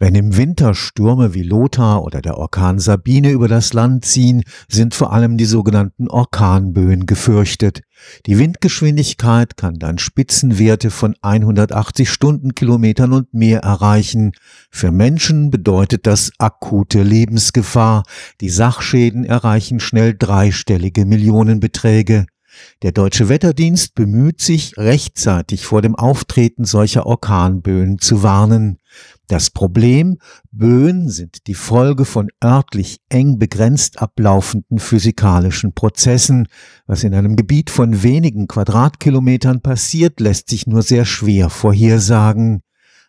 Wenn 0.00 0.14
im 0.14 0.36
Winter 0.36 0.74
Stürme 0.74 1.34
wie 1.34 1.42
Lothar 1.42 2.04
oder 2.04 2.22
der 2.22 2.38
Orkan 2.38 2.78
Sabine 2.78 3.30
über 3.32 3.48
das 3.48 3.72
Land 3.72 4.04
ziehen, 4.04 4.44
sind 4.68 4.94
vor 4.94 5.12
allem 5.12 5.36
die 5.36 5.44
sogenannten 5.44 6.08
Orkanböen 6.08 7.04
gefürchtet. 7.06 7.80
Die 8.26 8.38
Windgeschwindigkeit 8.38 9.56
kann 9.56 9.74
dann 9.80 9.98
Spitzenwerte 9.98 10.92
von 10.92 11.16
180 11.20 12.08
Stundenkilometern 12.10 13.12
und 13.12 13.34
mehr 13.34 13.62
erreichen. 13.62 14.34
Für 14.70 14.92
Menschen 14.92 15.50
bedeutet 15.50 16.06
das 16.06 16.30
akute 16.38 17.02
Lebensgefahr. 17.02 18.04
Die 18.40 18.50
Sachschäden 18.50 19.24
erreichen 19.24 19.80
schnell 19.80 20.14
dreistellige 20.16 21.06
Millionenbeträge. 21.06 22.26
Der 22.82 22.92
Deutsche 22.92 23.28
Wetterdienst 23.28 23.94
bemüht 23.94 24.40
sich, 24.40 24.76
rechtzeitig 24.76 25.66
vor 25.66 25.82
dem 25.82 25.94
Auftreten 25.94 26.64
solcher 26.64 27.06
Orkanböen 27.06 27.98
zu 27.98 28.22
warnen. 28.22 28.78
Das 29.26 29.50
Problem, 29.50 30.18
Böen 30.52 31.10
sind 31.10 31.46
die 31.46 31.54
Folge 31.54 32.04
von 32.04 32.28
örtlich 32.42 33.00
eng 33.10 33.38
begrenzt 33.38 34.00
ablaufenden 34.00 34.78
physikalischen 34.78 35.74
Prozessen. 35.74 36.48
Was 36.86 37.04
in 37.04 37.14
einem 37.14 37.36
Gebiet 37.36 37.68
von 37.68 38.02
wenigen 38.02 38.48
Quadratkilometern 38.48 39.60
passiert, 39.60 40.20
lässt 40.20 40.48
sich 40.48 40.66
nur 40.66 40.82
sehr 40.82 41.04
schwer 41.04 41.50
vorhersagen. 41.50 42.62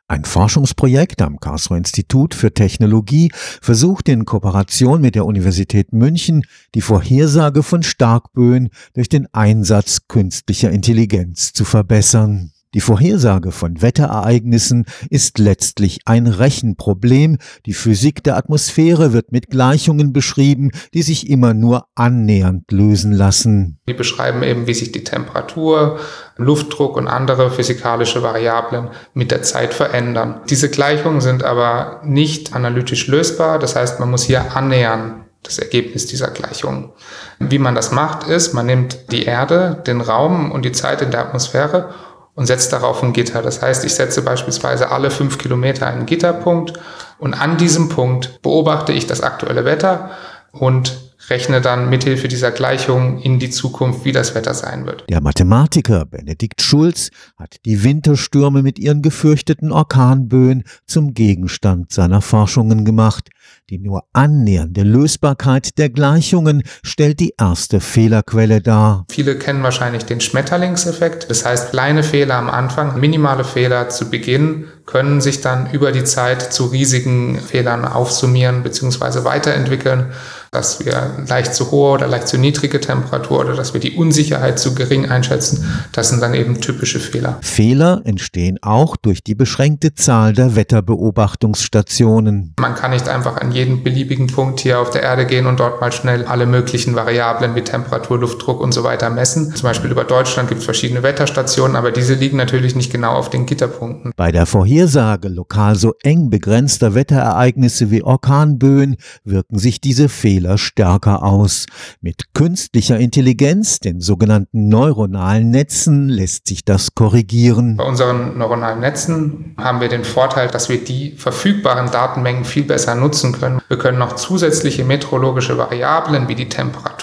Ein 0.10 0.26
Forschungsprojekt 0.26 1.22
am 1.22 1.40
Karlsruher 1.40 1.78
Institut 1.78 2.34
für 2.34 2.52
Technologie 2.52 3.32
versucht 3.62 4.10
in 4.10 4.26
Kooperation 4.26 5.02
mit 5.02 5.14
der 5.14 5.24
Universität 5.24 5.94
München 5.94 6.46
die 6.74 6.82
Vorhersage 6.82 7.62
von 7.62 7.84
Starkböen 7.84 8.70
durch 8.96 9.08
den 9.08 9.32
Einsatz 9.36 10.08
künstlicher 10.08 10.72
Intelligenz 10.72 11.54
zu 11.54 11.64
verbessern. 11.64 12.52
Die 12.76 12.82
Vorhersage 12.82 13.52
von 13.52 13.82
Wetterereignissen 13.82 14.86
ist 15.10 15.40
letztlich 15.40 16.02
ein 16.06 16.28
Rechenproblem. 16.28 17.40
Die 17.66 17.74
Physik 17.74 18.24
der 18.24 18.38
Atmosphäre 18.38 19.12
wird 19.12 19.32
mit 19.32 19.50
Gleichungen 19.50 20.14
beschrieben, 20.14 20.70
die 20.94 21.02
sich 21.02 21.32
immer 21.32 21.56
nur 21.56 21.88
annähernd 21.96 22.72
lösen 22.72 23.12
lassen. 23.12 23.80
Die 23.90 23.96
beschreiben 23.96 24.44
eben, 24.44 24.68
wie 24.68 24.76
sich 24.76 24.92
die 24.92 25.04
Temperatur, 25.04 25.98
Luftdruck 26.38 26.96
und 26.96 27.08
andere 27.08 27.50
physikalische 27.50 28.22
Variablen 28.22 28.90
mit 29.16 29.32
der 29.32 29.42
Zeit 29.42 29.74
verändern. 29.74 30.42
Diese 30.48 30.70
Gleichungen 30.70 31.22
sind 31.22 31.44
aber 31.44 32.02
nicht 32.04 32.54
analytisch 32.54 33.08
lösbar. 33.08 33.58
Das 33.58 33.76
heißt, 33.76 34.00
man 34.00 34.12
muss 34.12 34.26
hier 34.26 34.56
annähern 34.56 35.26
das 35.42 35.58
Ergebnis 35.58 36.06
dieser 36.06 36.30
Gleichungen. 36.30 36.92
Wie 37.40 37.60
man 37.60 37.74
das 37.74 37.92
macht, 37.92 38.28
ist, 38.28 38.54
man 38.54 38.68
nimmt 38.68 39.12
die 39.12 39.24
Erde, 39.24 39.82
den 39.88 40.02
Raum 40.02 40.52
und 40.52 40.66
die 40.66 40.74
Zeit 40.74 41.02
in 41.02 41.12
der 41.12 41.22
Atmosphäre 41.22 41.94
und 42.40 42.46
setze 42.46 42.72
darauf 42.72 43.04
ein 43.04 43.12
Gitter. 43.12 43.42
Das 43.42 43.62
heißt, 43.62 43.84
ich 43.84 43.94
setze 43.94 44.22
beispielsweise 44.22 44.92
alle 44.92 45.12
fünf 45.12 45.38
Kilometer 45.38 45.88
einen 45.88 46.06
Gitterpunkt 46.06 46.72
und 47.18 47.34
an 47.34 47.58
diesem 47.58 47.90
Punkt 47.90 48.42
beobachte 48.42 48.94
ich 48.94 49.06
das 49.08 49.20
aktuelle 49.20 49.66
Wetter 49.66 50.12
und 50.54 51.09
rechne 51.30 51.62
dann 51.62 51.90
mithilfe 51.90 52.28
dieser 52.28 52.52
Gleichung 52.52 53.20
in 53.20 53.40
die 53.40 53.50
Zukunft, 53.50 54.06
wie 54.06 54.12
das 54.12 54.36
Wetter 54.36 54.54
sein 54.54 54.86
wird. 54.86 55.06
Der 55.10 55.22
Mathematiker 55.22 56.06
Benedikt 56.06 56.62
Schulz 56.62 57.10
hat 57.38 57.58
die 57.66 57.84
Winterstürme 57.84 58.64
mit 58.64 58.80
ihren 58.80 59.02
gefürchteten 59.02 59.72
Orkanböen 59.72 60.64
zum 60.86 61.14
Gegenstand 61.14 61.92
seiner 61.92 62.22
Forschungen 62.22 62.86
gemacht. 62.86 63.30
Die 63.70 63.78
nur 63.80 64.04
annähernde 64.14 64.82
Lösbarkeit 64.82 65.78
der 65.78 65.90
Gleichungen 65.90 66.64
stellt 66.84 67.20
die 67.20 67.34
erste 67.38 67.80
Fehlerquelle 67.80 68.62
dar. 68.62 69.06
Viele 69.12 69.38
kennen 69.38 69.64
wahrscheinlich 69.64 70.06
den 70.06 70.22
Schmetterlingseffekt. 70.22 71.30
Das 71.30 71.46
heißt, 71.46 71.72
kleine 71.72 72.04
Fehler 72.04 72.36
am 72.36 72.50
Anfang, 72.50 73.00
minimale 73.00 73.44
Fehler 73.44 73.90
zu 73.90 74.10
Beginn 74.10 74.66
können 74.86 75.22
sich 75.22 75.42
dann 75.42 75.72
über 75.72 75.92
die 75.92 76.04
Zeit 76.04 76.52
zu 76.52 76.66
riesigen 76.66 77.40
Fehlern 77.40 77.86
aufsummieren 77.86 78.64
bzw. 78.64 79.24
weiterentwickeln, 79.24 80.08
dass 80.52 80.86
wir 80.86 81.26
leicht 81.28 81.54
zu 81.54 81.72
hohe 81.72 81.92
oder 81.92 82.08
leicht 82.08 82.28
zu 82.28 82.38
niedrige 82.38 82.80
Temperatur 82.80 83.42
oder 83.42 83.56
dass 83.56 83.74
wir 83.74 83.82
die 83.82 83.92
Unsicherheit 83.92 84.60
zu 84.60 84.74
gering 84.74 85.10
einschätzen. 85.10 85.66
Das 85.92 86.10
sind 86.10 86.22
dann 86.22 86.34
eben 86.34 86.62
typische 86.62 87.00
Fehler. 87.00 87.38
Fehler 87.42 88.02
entstehen 88.06 88.60
auch 88.62 88.96
durch 88.96 89.24
die 89.24 89.36
beschränkte 89.36 89.94
Zahl 89.94 90.34
der 90.34 90.56
Wetterbeobachtungsstationen. 90.56 92.56
Man 92.60 92.76
kann 92.76 92.92
nicht 92.92 93.10
einfach 93.10 93.38
an 93.38 93.52
jeden 93.52 93.84
beliebigen 93.84 94.28
Punkt 94.28 94.62
hier 94.62 94.80
auf 94.80 94.90
der 94.90 95.04
Erde 95.04 95.26
gehen 95.26 95.46
und 95.46 95.60
dort 95.60 95.82
mal 95.82 95.92
schnell 95.92 96.26
alle 96.26 96.46
möglichen 96.46 96.96
Variablen 96.96 97.56
wie 97.56 97.62
Temperatur, 97.62 98.20
Luftdruck 98.20 98.62
und 98.62 98.74
so 98.74 98.84
weiter 98.84 99.10
messen. 99.10 99.56
Zum 99.56 99.64
Beispiel 99.64 99.92
über 99.92 100.04
Deutschland 100.04 100.50
gibt 100.50 100.60
es 100.60 100.66
verschiedene 100.66 101.04
Wetterstationen, 101.04 101.76
aber 101.76 101.92
diese 101.92 102.14
liegen 102.14 102.38
natürlich 102.38 102.76
nicht 102.76 102.92
genau 102.92 103.14
auf 103.14 103.30
den 103.30 103.46
Gitterpunkten. 103.46 104.12
Bei 104.16 104.32
der 104.32 104.46
Vorher 104.46 104.70
Vorhersage 104.70 105.30
lokal 105.30 105.76
so 105.76 105.94
eng 106.04 106.30
begrenzter 106.30 106.94
Wetterereignisse 106.94 107.90
wie 107.92 108.04
Orkanböen 108.04 108.98
wirken 109.24 109.58
sich 109.58 109.82
diese 109.82 110.10
Fehler 110.10 110.39
stärker 110.58 111.24
aus. 111.24 111.66
Mit 112.02 112.34
künstlicher 112.34 112.98
Intelligenz, 112.98 113.80
den 113.80 114.02
sogenannten 114.02 114.70
neuronalen 114.70 115.50
Netzen, 115.50 116.10
lässt 116.10 116.48
sich 116.48 116.64
das 116.64 116.96
korrigieren. 116.96 117.78
Bei 117.78 117.84
unseren 117.84 118.38
neuronalen 118.38 118.80
Netzen 118.80 119.56
haben 119.58 119.82
wir 119.82 119.90
den 119.90 120.04
Vorteil, 120.04 120.48
dass 120.48 120.70
wir 120.70 120.84
die 120.84 121.12
verfügbaren 121.12 121.92
Datenmengen 121.92 122.46
viel 122.46 122.64
besser 122.64 122.96
nutzen 122.96 123.34
können. 123.34 123.62
Wir 123.68 123.78
können 123.78 123.98
noch 124.00 124.16
zusätzliche 124.16 124.84
meteorologische 124.84 125.58
Variablen 125.58 126.28
wie 126.28 126.36
die 126.36 126.50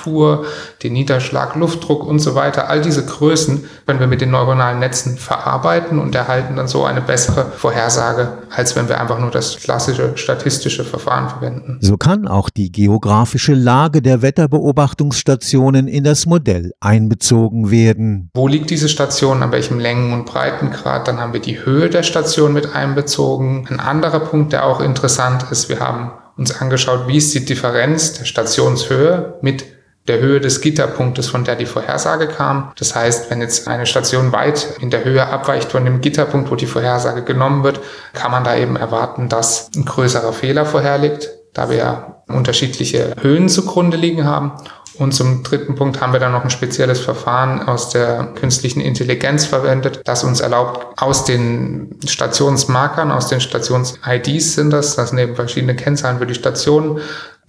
Temperatur, 0.07 0.45
den 0.83 0.93
Niederschlag, 0.93 1.57
Luftdruck 1.57 2.07
und 2.07 2.19
so 2.21 2.35
weiter, 2.35 2.69
all 2.69 2.81
diese 2.81 3.05
Größen 3.05 3.65
können 3.87 4.01
wir 4.01 4.07
mit 4.07 4.21
den 4.21 4.31
neuronalen 4.31 4.79
Netzen 4.79 5.17
verarbeiten 5.17 5.99
und 5.99 6.15
erhalten 6.15 6.57
dann 6.57 6.69
so 6.69 6.85
eine 6.85 7.01
bessere 7.01 7.45
Vorhersage, 7.57 8.39
als 8.51 8.77
wenn 8.77 8.89
wir 8.89 9.01
einfach 9.01 9.19
nur 9.19 9.31
das 9.31 9.57
klassische 9.57 10.17
statistische 10.17 10.85
Verfahren 10.85 11.29
verwenden. 11.29 11.79
So 11.81 11.97
kann 11.97 12.29
auch 12.29 12.51
die 12.51 12.71
geografische 12.71 13.55
Lage 13.55 14.03
der 14.03 14.23
Wetterbeobachtungsstationen 14.23 15.89
in 15.89 16.05
das 16.05 16.27
Modell 16.27 16.73
einbezogen 16.81 17.71
werden. 17.71 18.31
Wo 18.35 18.49
liegt 18.49 18.71
diese 18.71 18.89
Station, 18.89 19.43
an 19.43 19.53
welchem 19.53 19.79
Längen- 19.79 20.13
und 20.13 20.27
Breitengrad? 20.27 21.09
Dann 21.09 21.19
haben 21.19 21.33
wir 21.33 21.41
die 21.41 21.65
Höhe 21.65 21.91
der 21.91 22.03
Station 22.03 22.53
mit 22.53 22.75
einbezogen. 22.75 23.67
Ein 23.69 23.81
anderer 23.81 24.21
Punkt, 24.21 24.53
der 24.53 24.67
auch 24.67 24.81
interessant 24.81 25.47
ist, 25.51 25.69
wir 25.69 25.81
haben 25.81 26.13
uns 26.37 26.61
angeschaut, 26.61 27.09
wie 27.09 27.17
ist 27.17 27.35
die 27.35 27.45
Differenz 27.45 28.13
der 28.13 28.25
Stationshöhe 28.25 29.39
mit 29.41 29.65
der 30.09 30.21
Höhe 30.21 30.41
des 30.41 30.61
Gitterpunktes, 30.61 31.29
von 31.29 31.45
der 31.45 31.57
die 31.57 31.67
Vorhersage 31.67 32.29
kam. 32.29 32.73
Das 32.79 32.95
heißt, 32.95 33.31
wenn 33.31 33.41
jetzt 33.41 33.69
eine 33.69 33.87
Station 33.87 34.33
weit 34.33 34.77
in 34.81 34.91
der 34.91 35.05
Höhe 35.05 35.27
abweicht 35.27 35.73
von 35.73 35.85
dem 35.85 36.01
Gitterpunkt, 36.01 36.51
wo 36.51 36.55
die 36.55 36.67
Vorhersage 36.67 37.23
genommen 37.23 37.65
wird, 37.65 37.81
kann 38.13 38.31
man 38.31 38.45
da 38.45 38.57
eben 38.57 38.77
erwarten, 38.77 39.29
dass 39.29 39.71
ein 39.75 39.85
größerer 39.85 40.33
Fehler 40.33 40.65
vorherliegt, 40.65 41.31
da 41.53 41.69
wir 41.71 41.77
ja 41.77 42.23
unterschiedliche 42.29 43.15
Höhen 43.21 43.49
zugrunde 43.49 43.97
liegen 43.97 44.25
haben. 44.25 44.53
Und 44.99 45.13
zum 45.13 45.43
dritten 45.43 45.75
Punkt 45.75 46.01
haben 46.01 46.13
wir 46.13 46.21
dann 46.21 46.33
noch 46.33 46.45
ein 46.45 46.51
spezielles 46.51 47.01
Verfahren 47.01 47.69
aus 47.69 47.91
der 47.91 48.33
künstlichen 48.35 48.81
Intelligenz 48.81 49.45
verwendet, 49.45 50.01
das 50.05 50.25
uns 50.25 50.41
erlaubt, 50.41 50.87
aus 50.97 51.25
den 51.25 51.99
Stationsmarkern, 52.07 53.11
aus 53.11 53.29
den 53.29 53.41
Stations-IDs 53.41 54.55
sind 54.55 54.71
das, 54.71 54.97
das 54.97 55.11
sind 55.11 55.19
eben 55.19 55.37
verschiedene 55.37 55.77
Kennzahlen 55.77 56.19
für 56.19 56.27
die 56.27 56.35
Stationen, 56.35 57.01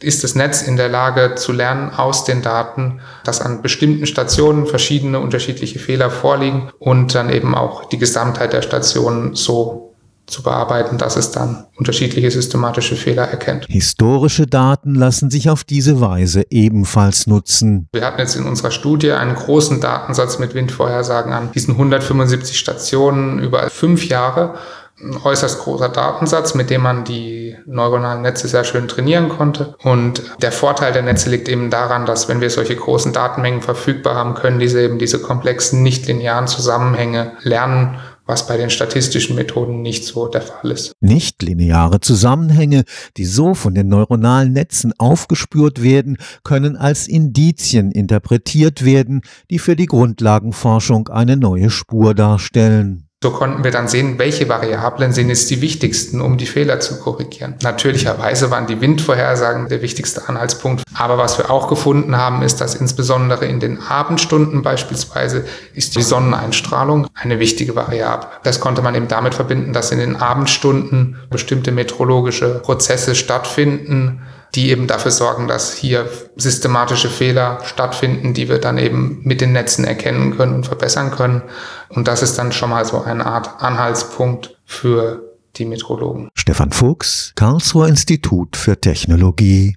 ist 0.01 0.23
das 0.23 0.35
Netz 0.35 0.61
in 0.61 0.77
der 0.77 0.89
Lage 0.89 1.35
zu 1.35 1.51
lernen 1.51 1.89
aus 1.89 2.23
den 2.23 2.41
Daten, 2.41 3.01
dass 3.23 3.41
an 3.41 3.61
bestimmten 3.61 4.05
Stationen 4.05 4.67
verschiedene 4.67 5.19
unterschiedliche 5.19 5.79
Fehler 5.79 6.11
vorliegen 6.11 6.69
und 6.79 7.15
dann 7.15 7.29
eben 7.29 7.55
auch 7.55 7.85
die 7.85 7.97
Gesamtheit 7.97 8.53
der 8.53 8.61
Stationen 8.61 9.33
so 9.35 9.87
zu 10.27 10.43
bearbeiten, 10.43 10.97
dass 10.97 11.15
es 11.15 11.31
dann 11.31 11.65
unterschiedliche 11.77 12.29
systematische 12.29 12.97
Fehler 12.97 13.23
erkennt. 13.23 13.65
Historische 13.69 14.45
Daten 14.45 14.93
lassen 14.93 15.31
sich 15.31 15.49
auf 15.49 15.63
diese 15.63 16.01
Weise 16.01 16.43
ebenfalls 16.49 17.27
nutzen. 17.27 17.87
Wir 17.93 18.05
hatten 18.05 18.19
jetzt 18.19 18.35
in 18.35 18.43
unserer 18.43 18.71
Studie 18.71 19.13
einen 19.13 19.35
großen 19.35 19.79
Datensatz 19.79 20.37
mit 20.37 20.53
Windvorhersagen 20.53 21.31
an 21.31 21.51
diesen 21.53 21.75
175 21.75 22.59
Stationen 22.59 23.39
über 23.39 23.69
fünf 23.69 24.09
Jahre 24.09 24.55
ein 24.99 25.17
äußerst 25.23 25.59
großer 25.59 25.89
Datensatz, 25.89 26.55
mit 26.55 26.69
dem 26.69 26.81
man 26.81 27.03
die 27.03 27.55
neuronalen 27.65 28.21
Netze 28.23 28.47
sehr 28.47 28.63
schön 28.63 28.87
trainieren 28.87 29.29
konnte. 29.29 29.75
Und 29.83 30.23
der 30.41 30.51
Vorteil 30.51 30.91
der 30.91 31.03
Netze 31.03 31.29
liegt 31.29 31.49
eben 31.49 31.69
daran, 31.69 32.05
dass 32.05 32.27
wenn 32.27 32.41
wir 32.41 32.49
solche 32.49 32.75
großen 32.75 33.13
Datenmengen 33.13 33.61
verfügbar 33.61 34.15
haben, 34.15 34.33
können 34.33 34.59
diese 34.59 34.81
eben 34.81 34.97
diese 34.97 35.19
komplexen, 35.19 35.83
nicht-linearen 35.83 36.47
Zusammenhänge 36.47 37.33
lernen 37.41 37.99
was 38.27 38.45
bei 38.45 38.57
den 38.57 38.69
statistischen 38.69 39.35
Methoden 39.35 39.81
nicht 39.81 40.03
so 40.03 40.27
der 40.27 40.41
Fall 40.41 40.71
ist. 40.71 40.91
Nichtlineare 40.99 42.01
Zusammenhänge, 42.01 42.83
die 43.15 43.25
so 43.25 43.55
von 43.55 43.73
den 43.73 43.87
neuronalen 43.87 44.51
Netzen 44.51 44.93
aufgespürt 44.97 45.81
werden, 45.81 46.17
können 46.43 46.75
als 46.75 47.07
Indizien 47.07 47.91
interpretiert 47.91 48.83
werden, 48.83 49.21
die 49.49 49.59
für 49.59 49.75
die 49.75 49.85
Grundlagenforschung 49.85 51.07
eine 51.07 51.37
neue 51.37 51.69
Spur 51.69 52.13
darstellen. 52.13 53.06
So 53.23 53.31
konnten 53.31 53.63
wir 53.63 53.71
dann 53.71 53.87
sehen, 53.87 54.19
welche 54.19 54.47
Variablen 54.47 55.11
sind 55.11 55.29
jetzt 55.29 55.49
die 55.49 55.59
wichtigsten, 55.59 56.21
um 56.21 56.37
die 56.37 56.45
Fehler 56.45 56.79
zu 56.79 56.99
korrigieren. 56.99 57.55
Natürlicherweise 57.63 58.51
waren 58.51 58.67
die 58.67 58.79
Windvorhersagen 58.79 59.69
der 59.69 59.81
wichtigste 59.81 60.29
Anhaltspunkt. 60.29 60.83
Aber 60.93 61.17
was 61.17 61.39
wir 61.39 61.49
auch 61.49 61.67
gefunden 61.67 62.15
haben, 62.15 62.43
ist, 62.43 62.61
dass 62.61 62.75
insbesondere 62.75 63.47
in 63.47 63.59
den 63.59 63.81
Abendstunden 63.81 64.61
beispielsweise 64.61 65.47
ist 65.73 65.95
die 65.95 66.03
Sonneneinstrahlung 66.03 67.07
eine 67.15 67.39
wichtige 67.39 67.75
Variable. 67.75 68.27
Das 68.43 68.59
konnte 68.59 68.83
man 68.83 68.93
eben 68.93 69.07
damit 69.07 69.33
verbinden, 69.33 69.73
dass 69.73 69.91
in 69.91 69.97
den 69.97 70.17
Abendstunden 70.17 71.17
bestimmte 71.31 71.71
meteorologische 71.71 72.59
Prozesse 72.59 73.15
stattfinden, 73.15 74.21
die 74.55 74.69
eben 74.69 74.87
dafür 74.87 75.11
sorgen, 75.11 75.47
dass 75.47 75.73
hier 75.73 76.09
systematische 76.35 77.09
Fehler 77.09 77.59
stattfinden, 77.63 78.33
die 78.33 78.49
wir 78.49 78.59
dann 78.59 78.77
eben 78.77 79.21
mit 79.23 79.41
den 79.41 79.51
Netzen 79.51 79.85
erkennen 79.85 80.37
können 80.37 80.55
und 80.55 80.65
verbessern 80.65 81.11
können. 81.11 81.41
Und 81.89 82.07
das 82.07 82.21
ist 82.21 82.37
dann 82.37 82.51
schon 82.51 82.69
mal 82.69 82.85
so 82.85 83.01
eine 83.01 83.25
Art 83.25 83.61
Anhaltspunkt 83.61 84.57
für 84.65 85.27
die 85.57 85.65
Metrologen. 85.65 86.29
Stefan 86.35 86.71
Fuchs, 86.71 87.33
Karlsruher 87.35 87.87
Institut 87.87 88.55
für 88.55 88.79
Technologie 88.79 89.75